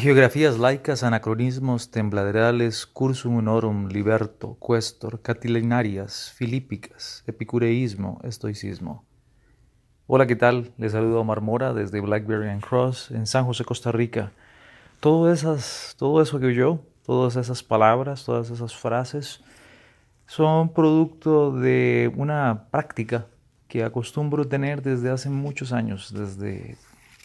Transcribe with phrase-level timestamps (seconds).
[0.00, 9.04] Geografías laicas, anacronismos, tembladerales, cursum honorum, liberto, questor, catilinarias, filípicas, epicureísmo, estoicismo.
[10.06, 10.72] Hola, ¿qué tal?
[10.78, 14.32] Les saludo a Marmora desde Blackberry and Cross en San José, Costa Rica.
[15.00, 19.44] Todo, esas, todo eso que oyó, todas esas palabras, todas esas frases,
[20.26, 23.26] son producto de una práctica
[23.68, 26.78] que acostumbro tener desde hace muchos años, desde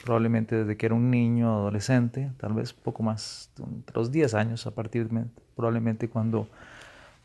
[0.05, 4.67] probablemente desde que era un niño, adolescente, tal vez poco más, entre los 10 años,
[4.67, 5.25] a partir de,
[5.55, 6.47] probablemente cuando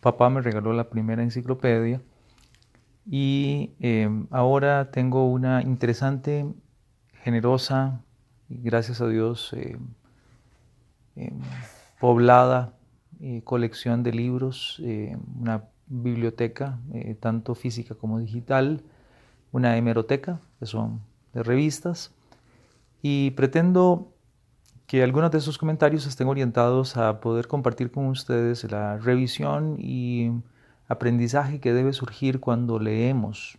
[0.01, 2.01] papá me regaló la primera enciclopedia.
[3.07, 6.47] Y em, ahora tengo una interesante,
[7.23, 8.01] generosa,
[8.49, 9.79] y gracias a Dios, em,
[11.17, 11.39] em,
[12.01, 12.73] poblada
[13.21, 14.81] eh, colección de libros,
[15.39, 18.83] una biblioteca, eh, tanto física como digital,
[19.53, 21.01] una hemeroteca, que son
[21.35, 22.15] de revistas,
[23.03, 24.13] y pretendo
[24.87, 30.33] que algunos de esos comentarios estén orientados a poder compartir con ustedes la revisión y
[30.89, 33.57] aprendizaje que debe surgir cuando leemos.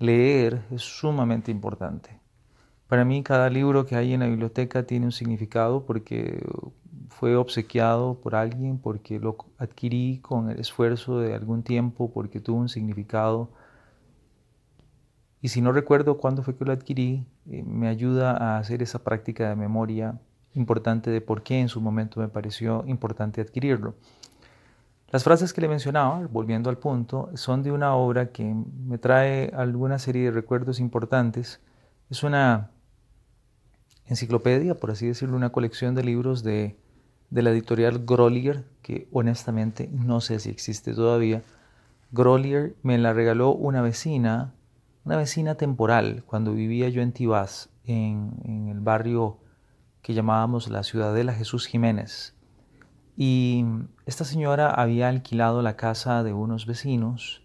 [0.00, 2.18] Leer es sumamente importante.
[2.88, 6.44] Para mí cada libro que hay en la biblioteca tiene un significado porque
[7.10, 12.58] fue obsequiado por alguien, porque lo adquirí con el esfuerzo de algún tiempo, porque tuvo
[12.58, 13.50] un significado
[15.40, 19.04] y si no recuerdo cuándo fue que lo adquirí, eh, me ayuda a hacer esa
[19.04, 20.18] práctica de memoria
[20.54, 23.94] importante de por qué en su momento me pareció importante adquirirlo.
[25.10, 29.50] Las frases que le mencionaba, volviendo al punto, son de una obra que me trae
[29.54, 31.60] alguna serie de recuerdos importantes.
[32.10, 32.70] Es una
[34.06, 36.76] enciclopedia, por así decirlo, una colección de libros de,
[37.30, 41.42] de la editorial Grolier, que honestamente no sé si existe todavía.
[42.10, 44.52] Grolier me la regaló una vecina
[45.08, 49.38] una vecina temporal cuando vivía yo en Tibás, en, el barrio
[50.02, 52.36] que llamábamos la Ciudadela Jesús Jiménez.
[53.16, 53.64] Y
[54.04, 57.42] esta señora había alquilado la casa de unos vecinos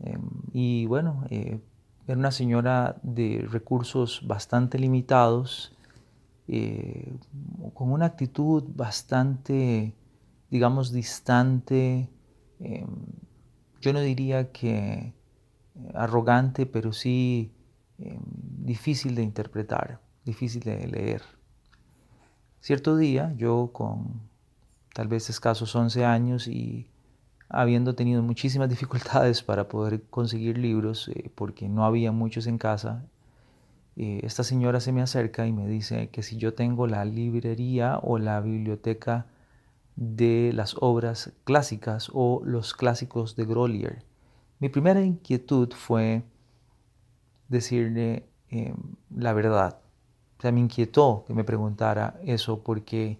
[0.00, 0.20] em,
[0.52, 1.62] y bueno, eh,
[2.06, 5.74] era una señora de recursos bastante limitados,
[6.46, 7.16] eh,
[7.72, 9.94] con una actitud bastante,
[10.50, 12.10] digamos, distante.
[12.60, 12.86] Em,
[13.80, 15.14] yo no diría que
[15.94, 17.52] arrogante, pero sí
[17.98, 21.22] em, difícil de interpretar, difícil de leer.
[22.60, 24.20] Cierto día, yo con
[24.94, 26.88] tal vez escasos 11 años y
[27.48, 33.04] habiendo tenido muchísimas dificultades para poder conseguir libros, eh, porque no había muchos en casa,
[33.96, 37.98] eh, esta señora se me acerca y me dice que si yo tengo la librería
[38.02, 39.26] o la biblioteca
[39.96, 44.04] de las obras clásicas o los clásicos de Grolier.
[44.62, 46.22] Mi primera inquietud fue
[47.48, 48.76] decirle em,
[49.10, 49.80] la verdad.
[50.40, 53.18] O me inquietó que me preguntara eso porque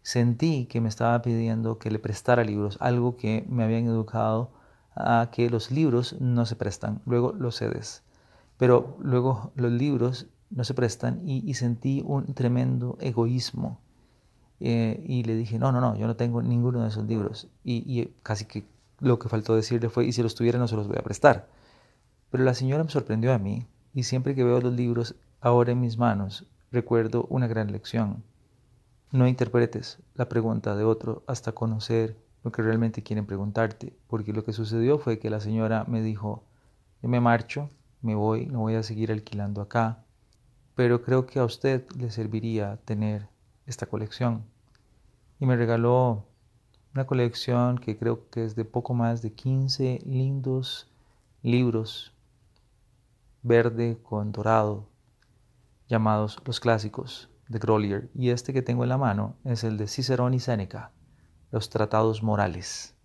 [0.00, 4.50] sentí que me estaba pidiendo que le prestara libros, algo que me habían educado
[4.94, 8.02] a que los libros no se prestan, luego los cedes.
[8.56, 13.78] Pero luego los libros no se prestan y, sentí un tremendo egoísmo.
[14.60, 17.46] Eh, y le dije, no, no, no, yo no tengo ninguno de esos libros.
[17.62, 18.64] Y, y casi que
[19.00, 21.48] lo que faltó decirle fue, y si los tuviera no se los voy a prestar.
[22.30, 25.80] Pero la señora me sorprendió a mí, y siempre que veo los libros ahora en
[25.80, 28.22] mis manos, recuerdo una gran lección.
[29.10, 34.44] No interpretes la pregunta de otro hasta conocer lo que realmente quieren preguntarte, porque lo
[34.44, 36.44] que sucedió fue que la señora me dijo,
[37.02, 37.70] yo me marcho,
[38.02, 40.04] me voy, no voy a seguir alquilando acá,
[40.74, 43.28] pero creo que a usted le serviría tener
[43.66, 44.44] esta colección.
[45.40, 46.26] Y me regaló
[46.98, 50.88] una colección que creo que es de poco más de 15 lindos
[51.44, 52.12] libros
[53.44, 54.88] verde con dorado
[55.86, 59.86] llamados los clásicos de Grolier y este que tengo en la mano es el de
[59.86, 60.90] Cicerón y Séneca,
[61.52, 62.96] los tratados morales.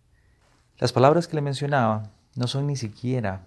[0.80, 3.46] Las palabras que le mencionaba no son ni siquiera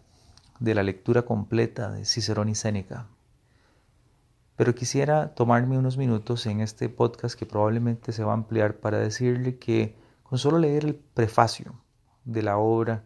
[0.60, 3.08] de la lectura completa de Cicerón y Séneca,
[4.54, 9.00] pero quisiera tomarme unos minutos en este podcast que probablemente se va a ampliar para
[9.00, 11.75] decirle que con solo leer el prefacio
[12.25, 13.05] de la obra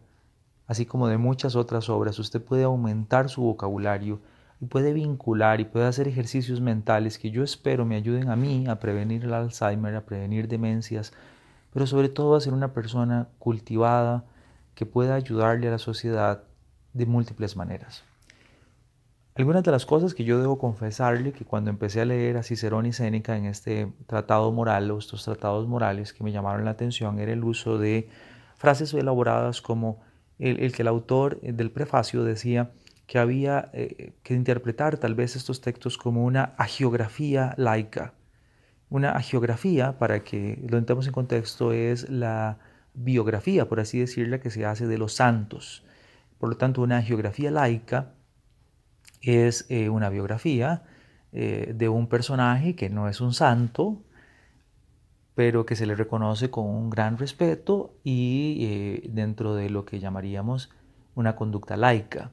[0.71, 4.21] así como de muchas otras obras, usted puede aumentar su vocabulario
[4.61, 8.65] y puede vincular y puede hacer ejercicios mentales que yo espero me ayuden a mí
[8.69, 11.11] a prevenir el Alzheimer, a prevenir demencias,
[11.73, 14.23] pero sobre todo a ser una persona cultivada
[14.73, 16.43] que pueda ayudarle a la sociedad
[16.93, 18.05] de múltiples maneras.
[19.33, 22.85] Algunas de las cosas que yo debo confesarle que cuando empecé a leer a Cicerón
[22.85, 27.17] y Séneca en este tratado moral o estos tratados morales que me llamaron la atención
[27.17, 28.09] era el uso de
[28.57, 30.01] frases elaboradas como
[30.37, 32.71] el, que el autor del prefacio decía
[33.07, 38.13] que había eh, que interpretar tal vez estos textos como una agiografía laica.
[38.89, 42.59] Una agiografía, para que lo entremos en contexto, es la
[42.93, 45.85] biografía, por así decirla, que se hace de los santos.
[46.37, 48.13] Por lo tanto, una geografía laica
[49.21, 50.83] es eh, una biografía
[51.31, 54.01] eh, de un personaje que no es un santo,
[55.35, 59.99] pero que se le reconoce con un gran respeto y eh, dentro de lo que
[59.99, 60.71] llamaríamos
[61.15, 62.31] una conducta laica.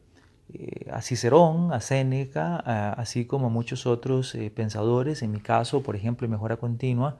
[0.90, 2.56] a Cicerón, a Séneca,
[2.92, 7.18] así como a muchos otros pensadores, en mi caso, por ejemplo, Mejora Continua,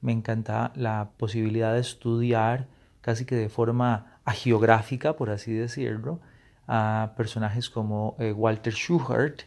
[0.00, 2.68] me encanta la posibilidad de estudiar
[3.00, 6.20] casi que de forma agiográfica, por así decirlo,
[6.66, 9.42] a personajes como eh, Walter Schuhart,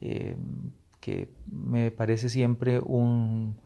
[0.00, 0.36] eh,
[1.00, 3.56] que me parece siempre un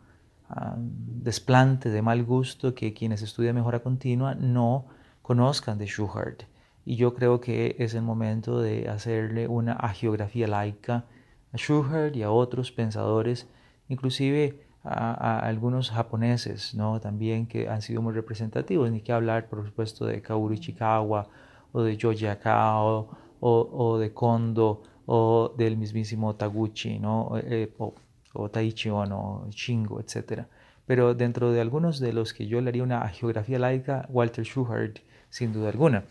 [0.48, 4.86] ah, desplante de mal gusto que quienes estudian mejora continua no
[5.22, 6.44] conozcan de Schuhart.
[6.84, 11.04] Y yo creo que es el momento de hacerle una agiografía laica
[11.52, 13.46] a Schuhart y a otros pensadores,
[13.88, 17.00] inclusive a, algunos japoneses, ¿no?
[17.00, 21.28] También que han sido muy representativos, ni que hablar, por supuesto, de Kaoru Ichikawa
[21.72, 23.08] o de Joji Akao
[23.40, 27.32] o, de Kondo o del mismísimo Taguchi, ¿no?
[27.36, 27.94] Eh, o,
[28.34, 30.44] o, Taichi Ono, Shingo, etc.
[30.86, 34.98] Pero dentro de algunos de los que yo le haría una geografía laica, Walter Schuhart,
[35.30, 36.04] sin duda alguna.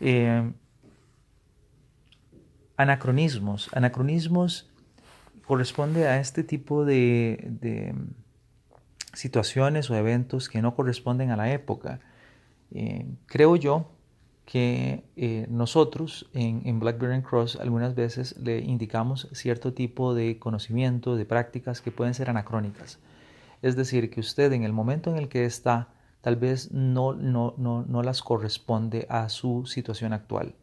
[0.00, 0.52] Eh,
[2.76, 3.68] anacronismos.
[3.74, 4.70] Anacronismos
[5.46, 7.94] corresponde a este tipo de,
[9.12, 12.00] situaciones o eventos que no corresponden a la época.
[12.72, 13.90] Eh, creo yo
[14.44, 21.16] que eh, nosotros en, en, Blackberry Cross algunas veces le indicamos cierto tipo de conocimiento,
[21.16, 22.98] de prácticas que pueden ser anacrónicas.
[23.62, 25.88] Es decir, que usted en el momento en el que está
[26.20, 30.54] tal vez no, no, no, no las corresponde a su situación actual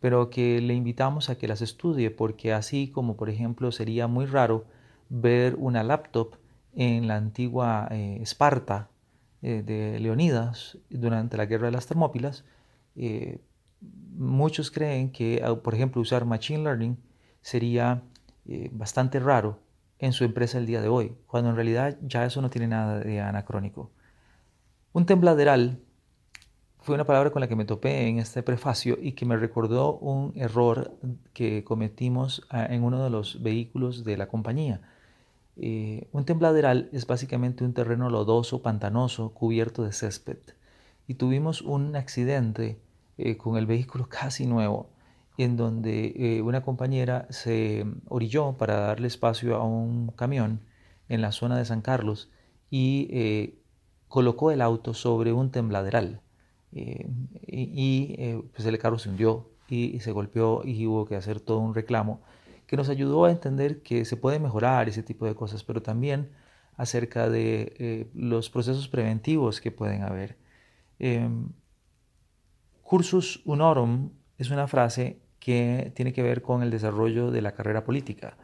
[0.00, 4.26] pero que le invitamos a que las estudie porque así como por ejemplo sería muy
[4.26, 4.64] raro
[5.08, 6.36] ver una laptop
[6.74, 8.88] en la antigua eh, Esparta
[9.42, 12.44] eh, de Leonidas durante la guerra de las Termópilas,
[12.98, 13.40] eh,
[14.16, 16.96] muchos creen que por ejemplo usar Machine Learning
[17.40, 18.02] sería
[18.72, 19.60] bastante raro
[19.98, 22.98] en su empresa el día de hoy, cuando en realidad ya eso no tiene nada
[22.98, 23.90] de anacrónico.
[24.92, 25.80] Un tembladeral
[26.78, 29.98] fue una palabra con la que me topé en este prefacio y que me recordó
[29.98, 30.96] un error
[31.34, 34.80] que cometimos ah, en uno de los vehículos de la compañía.
[35.56, 40.38] Eh, un tembladeral es básicamente un terreno lodoso, pantanoso, cubierto de césped.
[41.06, 42.80] Y tuvimos un accidente
[43.18, 44.90] eh, con el vehículo casi nuevo,
[45.36, 50.60] en donde eh, una compañera se orilló para darle espacio a un camión
[51.08, 52.30] en la zona de San Carlos
[52.70, 53.54] y
[54.08, 56.20] colocó el auto sobre un tembladeral.
[56.72, 57.08] Eh,
[57.46, 61.60] y, eh, pues el carro se hundió y, se golpeó y hubo que hacer todo
[61.60, 62.20] un reclamo
[62.66, 66.30] que nos ayudó a entender que se puede mejorar ese tipo de cosas, pero también
[66.76, 70.36] acerca de eh, los procesos preventivos que pueden haber.
[70.98, 71.50] Em,
[72.88, 77.84] cursus unorum es una frase que tiene que ver con el desarrollo de la carrera
[77.84, 78.38] política.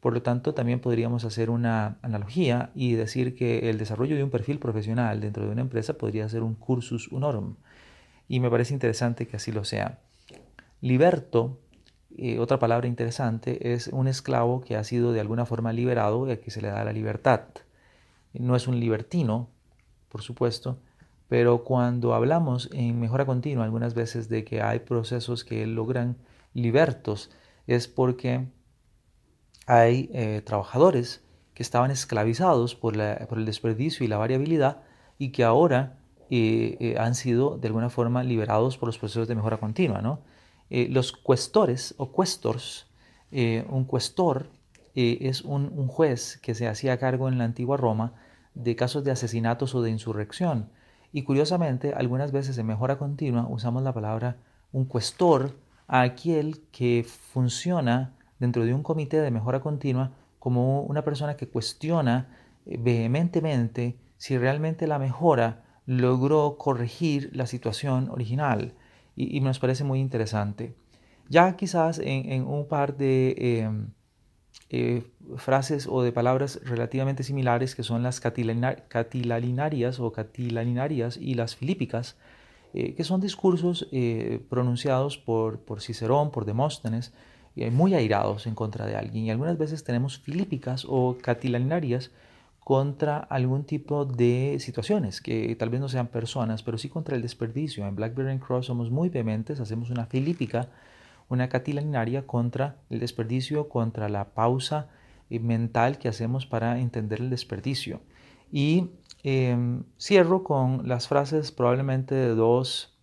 [0.00, 4.30] Por lo tanto, también podríamos hacer una analogía y decir que el desarrollo de un
[4.30, 7.54] perfil profesional dentro de una empresa podría ser un cursus unorum.
[8.26, 10.00] Y me parece interesante que así lo sea.
[10.80, 11.60] Liberto,
[12.18, 16.32] eh, otra palabra interesante, es un esclavo que ha sido de alguna forma liberado y
[16.32, 17.42] a que se le da la libertad.
[18.32, 19.50] No es un libertino,
[20.08, 20.80] por supuesto,
[21.28, 26.16] pero cuando hablamos en mejora continua algunas veces de que hay procesos que logran
[26.52, 27.30] libertos,
[27.66, 28.46] es porque
[29.66, 31.22] hay eh, trabajadores
[31.54, 34.82] que estaban esclavizados por, el desperdicio y la variabilidad
[35.18, 35.98] y que ahora
[36.30, 40.20] eh, eh, han sido de alguna forma liberados por los procesos de mejora continua.
[40.70, 42.86] los cuestores o cuestors,
[43.30, 44.48] un cuestor
[44.94, 48.14] es un, juez que se hacía cargo en la antigua Roma
[48.54, 50.70] de casos de asesinatos o de insurrección.
[51.16, 54.36] Y curiosamente, algunas veces en mejora continua usamos la palabra
[54.72, 55.56] un cuestor
[55.86, 61.48] a aquel que funciona dentro de un comité de mejora continua como una persona que
[61.48, 68.74] cuestiona eh, vehementemente si realmente la mejora logró corregir la situación original.
[69.14, 70.74] y, nos parece muy interesante.
[71.28, 73.92] Ya quizás en, un par de em,
[74.76, 75.04] eh,
[75.36, 82.16] frases o de palabras relativamente similares que son las catilalinarias o catilalinarias y las filípicas,
[82.72, 87.12] eh, que son discursos eh, pronunciados por, por, Cicerón, por Demóstenes,
[87.70, 89.26] muy airados en contra de alguien.
[89.26, 92.10] Y algunas veces tenemos filípicas o catilalinarias
[92.58, 97.22] contra algún tipo de situaciones, que tal vez no sean personas, pero sí contra el
[97.22, 97.86] desperdicio.
[97.86, 100.68] En Blackberry Cross somos muy vehementes, hacemos una filípica,
[101.28, 104.88] una catilaninaria contra el desperdicio, contra la pausa
[105.30, 108.00] eh, mental que hacemos para entender el desperdicio.
[108.52, 108.90] Y
[109.22, 112.96] em, cierro con las frases probablemente de dos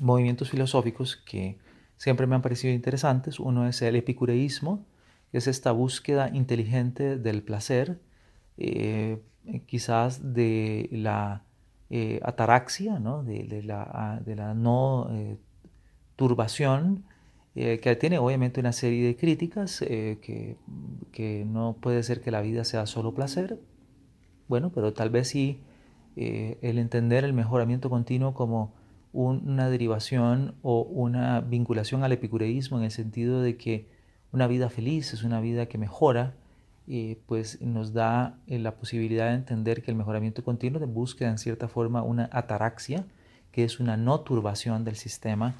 [0.00, 1.58] movimientos filosóficos que
[1.96, 3.40] siempre me han parecido interesantes.
[3.40, 4.86] Uno es el epicureísmo,
[5.32, 8.00] que es esta búsqueda inteligente del placer,
[8.56, 9.20] eh,
[9.66, 11.44] quizás de la
[11.90, 13.22] eh, ataraxia, ¿no?
[13.24, 15.10] De, la, de, la, no
[16.18, 17.04] eh, turbación,
[17.54, 20.56] que tiene obviamente una serie de críticas, que,
[21.10, 23.58] que, no puede ser que la vida sea solo placer,
[24.46, 25.60] bueno, pero tal vez sí
[26.14, 28.72] el entender el mejoramiento continuo como
[29.12, 33.88] una derivación o una vinculación al epicureísmo en el sentido de que
[34.32, 36.34] una vida feliz es una vida que mejora,
[36.86, 41.38] eh, pues nos da eh, la posibilidad de entender que el mejoramiento continuo busca en
[41.38, 43.04] cierta forma una ataraxia,
[43.52, 45.54] que es una no turbación del sistema,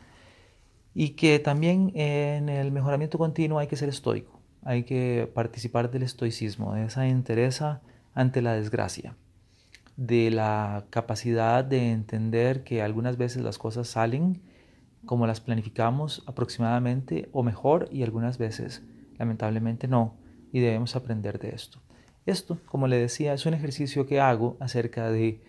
[0.95, 6.03] y que también en el mejoramiento continuo hay que ser estoico, hay que participar del
[6.03, 7.81] estoicismo, de esa entereza
[8.15, 9.15] ante la desgracia,
[9.97, 14.41] de la capacidad de entender que algunas veces las cosas salen
[15.07, 18.83] como las planificamos aproximadamente o mejor y algunas veces
[19.19, 20.15] lamentablemente no
[20.53, 21.81] y debemos aprender de esto.
[22.27, 25.41] Esto, como le decía, es un ejercicio que hago acerca de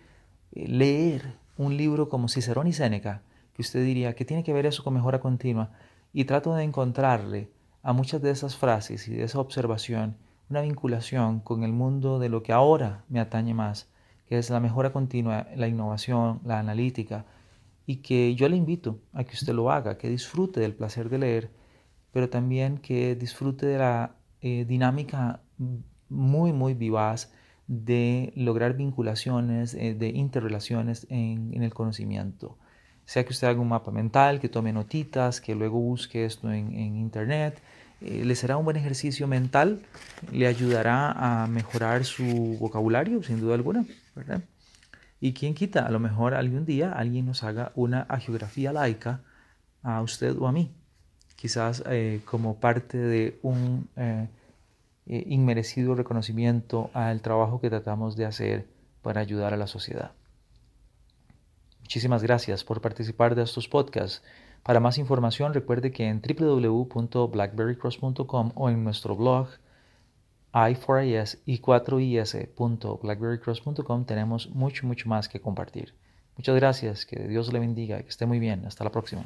[0.52, 3.22] eh, leer un libro como Cicerón y Séneca,
[3.60, 5.70] usted diría que tiene que ver eso con mejora continua,
[6.12, 7.50] y trato de encontrarle
[7.82, 10.16] a muchas de esas frases y de esa observación
[10.50, 13.88] una vinculación con el mundo de lo que ahora me atañe más,
[14.26, 17.24] que es la mejora continua, la innovación, la analítica,
[17.86, 21.18] y que yo le invito a que usted lo haga, que disfrute del placer de
[21.18, 21.50] leer,
[22.12, 25.40] pero también que disfrute de la eh, dinámica
[26.08, 27.32] muy, muy vivaz
[27.66, 32.58] de lograr vinculaciones, eh, de interrelaciones en, el conocimiento.
[33.10, 36.96] Sea que usted haga un mapa mental, que tome notitas, que luego busque esto en,
[36.96, 37.60] internet,
[38.00, 39.82] eh, le será un buen ejercicio mental,
[40.30, 44.42] le ayudará a mejorar su vocabulario, sin duda alguna, ¿verdad?
[45.20, 49.22] Y quién quita, a lo mejor algún día alguien nos haga una geografía laica
[49.82, 50.70] a usted o a mí
[51.34, 54.28] quizás eh, como parte de un eh,
[55.06, 58.68] inmerecido reconocimiento al trabajo que tratamos de hacer
[59.02, 60.12] para ayudar a la sociedad.
[61.90, 64.22] Muchísimas gracias por participar de estos podcasts.
[64.62, 69.48] Para más información recuerde que en www.blackberrycross.com o en nuestro blog
[70.52, 75.92] i4is y 4is.blackberrycross.com tenemos mucho, mucho más que compartir.
[76.36, 78.64] Muchas gracias, que Dios le bendiga, que esté muy bien.
[78.66, 79.24] Hasta la próxima.